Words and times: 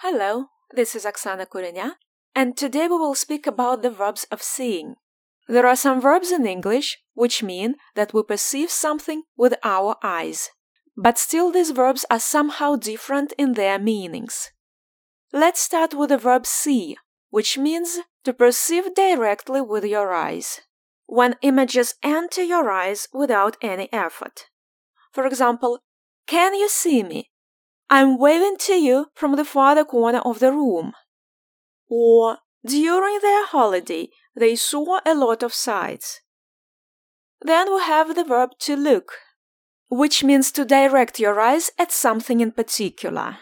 Hello, 0.00 0.50
this 0.74 0.94
is 0.94 1.06
Oksana 1.06 1.46
Kurenya, 1.46 1.92
and 2.34 2.54
today 2.54 2.86
we 2.86 2.98
will 2.98 3.14
speak 3.14 3.46
about 3.46 3.80
the 3.80 3.88
verbs 3.88 4.24
of 4.30 4.42
seeing. 4.42 4.96
There 5.48 5.66
are 5.66 5.74
some 5.74 6.02
verbs 6.02 6.30
in 6.30 6.46
English 6.46 6.98
which 7.14 7.42
mean 7.42 7.76
that 7.94 8.12
we 8.12 8.22
perceive 8.22 8.70
something 8.70 9.22
with 9.38 9.54
our 9.64 9.96
eyes, 10.02 10.50
but 10.98 11.16
still 11.16 11.50
these 11.50 11.70
verbs 11.70 12.04
are 12.10 12.20
somehow 12.20 12.76
different 12.76 13.32
in 13.38 13.54
their 13.54 13.78
meanings. 13.78 14.50
Let's 15.32 15.62
start 15.62 15.94
with 15.94 16.10
the 16.10 16.18
verb 16.18 16.46
see, 16.46 16.98
which 17.30 17.56
means 17.56 18.00
to 18.24 18.34
perceive 18.34 18.94
directly 18.94 19.62
with 19.62 19.86
your 19.86 20.12
eyes, 20.12 20.60
when 21.06 21.36
images 21.40 21.94
enter 22.02 22.42
your 22.42 22.70
eyes 22.70 23.08
without 23.14 23.56
any 23.62 23.90
effort. 23.94 24.48
For 25.10 25.26
example, 25.26 25.78
can 26.26 26.54
you 26.54 26.68
see 26.68 27.02
me? 27.02 27.30
I'm 27.88 28.18
waving 28.18 28.56
to 28.60 28.74
you 28.74 29.06
from 29.14 29.36
the 29.36 29.44
farther 29.44 29.84
corner 29.84 30.18
of 30.18 30.40
the 30.40 30.52
room. 30.52 30.92
Or, 31.88 32.38
during 32.64 33.20
their 33.20 33.46
holiday, 33.46 34.10
they 34.34 34.56
saw 34.56 34.98
a 35.06 35.14
lot 35.14 35.42
of 35.42 35.54
sights. 35.54 36.20
Then 37.40 37.72
we 37.72 37.80
have 37.82 38.14
the 38.14 38.24
verb 38.24 38.50
to 38.60 38.76
look, 38.76 39.12
which 39.88 40.24
means 40.24 40.50
to 40.52 40.64
direct 40.64 41.20
your 41.20 41.38
eyes 41.40 41.70
at 41.78 41.92
something 41.92 42.40
in 42.40 42.50
particular. 42.50 43.38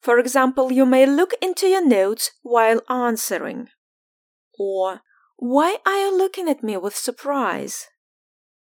For 0.00 0.18
example, 0.18 0.70
you 0.72 0.86
may 0.86 1.06
look 1.06 1.34
into 1.42 1.66
your 1.66 1.84
notes 1.84 2.30
while 2.42 2.80
answering. 2.88 3.68
Or, 4.56 5.00
why 5.36 5.78
are 5.84 5.98
you 5.98 6.16
looking 6.16 6.48
at 6.48 6.62
me 6.62 6.76
with 6.76 6.94
surprise? 6.94 7.86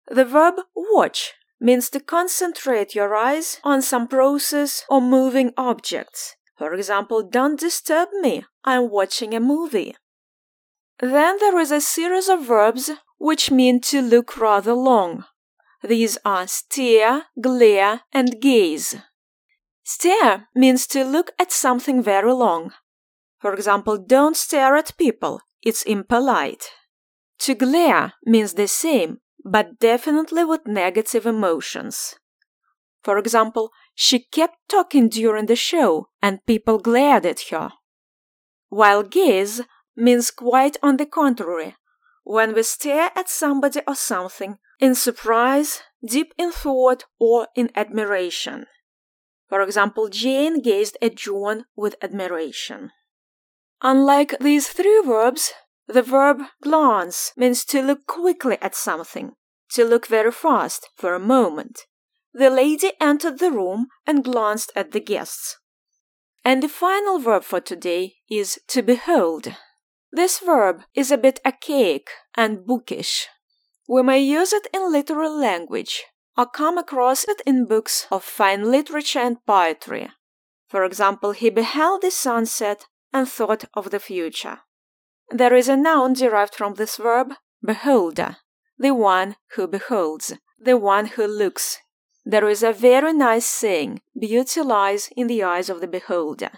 The 0.09 0.25
verb 0.25 0.55
watch 0.75 1.35
means 1.61 1.91
to 1.91 2.01
concentrate 2.01 2.95
your 2.95 3.15
eyes 3.15 3.61
on 3.63 3.83
some 3.83 4.09
process 4.09 4.85
or 4.89 5.01
moving 5.01 5.53
objects. 5.57 6.37
For 6.57 6.75
example, 6.75 7.23
don't 7.23 7.59
disturb 7.59 8.09
me, 8.21 8.45
I'm 8.65 8.91
watching 8.91 9.35
a 9.35 9.41
movie. 9.41 9.97
Then 10.99 11.39
there 11.39 11.59
is 11.59 11.71
a 11.71 11.81
series 11.81 12.29
of 12.29 12.45
verbs 12.45 12.91
which 13.19 13.51
mean 13.51 13.81
to 13.81 14.03
look 14.03 14.37
rather 14.37 14.75
long. 14.75 15.25
These 15.83 16.19
are 16.25 16.47
stare, 16.47 17.25
glare, 17.41 18.03
and 18.13 18.41
gaze. 18.41 18.97
Stare 19.83 20.49
means 20.55 20.87
to 20.89 21.05
look 21.05 21.33
at 21.39 21.51
something 21.51 22.03
very 22.03 22.33
long. 22.33 22.73
For 23.41 23.55
example, 23.55 23.97
don't 23.97 24.37
stare 24.37 24.77
at 24.77 24.97
people, 24.99 25.41
it's 25.63 25.83
impolite. 25.83 26.71
To 27.41 27.55
glare 27.55 28.13
means 28.27 28.55
the 28.55 28.69
same, 28.69 29.21
but 29.51 29.81
definitely 29.81 30.45
with 30.45 30.67
negative 30.67 31.27
emotions. 31.27 32.15
For 33.03 33.19
example, 33.19 33.73
she 33.95 34.21
kept 34.21 34.57
talking 34.69 35.09
during 35.09 35.47
the 35.47 35.57
show 35.57 36.09
and 36.23 36.47
people 36.47 36.79
glared 36.79 37.27
at 37.27 37.41
her. 37.51 37.73
While 38.69 39.03
gaze 39.03 39.63
means 39.97 40.31
quite 40.31 40.77
on 40.83 40.99
the 40.99 41.07
contrary, 41.07 41.75
when 42.23 42.55
we 42.55 42.63
stare 42.63 43.11
at 43.17 43.29
somebody 43.29 43.81
or 43.89 43.97
something 43.97 44.59
in 44.79 44.95
surprise, 44.95 45.83
deep 46.07 46.33
in 46.39 46.53
thought, 46.53 47.05
or 47.19 47.49
in 47.57 47.71
admiration. 47.75 48.67
For 49.49 49.63
example, 49.63 50.09
Jane 50.09 50.63
gazed 50.63 50.97
at 51.03 51.17
John 51.17 51.65
with 51.75 51.97
admiration. 52.01 52.93
Unlike 53.83 54.39
these 54.41 54.69
three 54.69 55.03
verbs, 55.05 55.53
the 55.89 56.03
verb 56.03 56.43
glance 56.63 57.33
means 57.37 57.65
to 57.65 57.83
look 57.83 58.07
quickly 58.07 58.59
at 58.63 58.77
something, 58.77 59.33
to 59.73 59.85
look 59.85 60.07
very 60.07 60.33
fast 60.33 60.89
for 60.97 61.15
a 61.15 61.21
moment. 61.21 61.87
The 62.33 62.51
lady 62.51 62.93
entered 63.01 63.39
the 63.39 63.51
room 63.51 63.87
and 64.07 64.25
glanced 64.25 64.73
at 64.77 64.93
the 64.93 65.01
guests. 65.01 65.57
And 66.45 66.63
the 66.63 66.69
final 66.69 67.19
verb 67.19 67.45
for 67.45 67.61
today 67.61 68.15
is 68.31 68.59
to 68.69 68.83
behold. 68.83 69.55
This 70.13 70.39
verb 70.41 70.83
is 70.95 71.11
a 71.11 71.19
bit 71.19 71.41
archaic 71.45 72.09
and 72.35 72.67
bookish. 72.67 73.29
We 73.89 74.03
may 74.03 74.21
use 74.21 74.53
it 74.53 74.67
in 74.73 74.93
literal 74.93 75.37
language 75.37 76.05
or 76.37 76.47
come 76.47 76.79
across 76.79 77.25
it 77.29 77.43
in 77.47 77.67
books 77.67 78.07
of 78.11 78.25
fine 78.25 78.71
literature 78.71 79.19
and 79.19 79.45
poetry. 79.47 80.09
For 80.69 80.85
example, 80.85 81.33
he 81.33 81.51
beheld 81.51 82.03
the 82.03 82.11
sunset 82.11 82.87
and 83.13 83.29
thought 83.29 83.65
of 83.75 83.91
the 83.91 84.01
future. 84.01 84.61
There 85.31 85.55
is 85.55 85.69
a 85.69 85.77
noun 85.77 86.15
derived 86.15 86.55
from 86.55 86.75
this 86.75 86.97
verb, 86.97 87.35
beholder, 87.63 88.37
the 88.81 88.95
one 88.95 89.37
who 89.55 89.67
beholds, 89.67 90.33
the 90.59 90.77
one 90.77 91.07
who 91.07 91.27
looks. 91.27 91.79
There 92.25 92.49
is 92.49 92.63
a 92.63 92.73
very 92.73 93.13
nice 93.13 93.47
saying, 93.47 94.01
beauty 94.19 94.63
lies 94.63 95.11
in 95.15 95.27
the 95.27 95.43
eyes 95.43 95.69
of 95.69 95.83
the 95.83 95.87
beholder. 95.87 96.51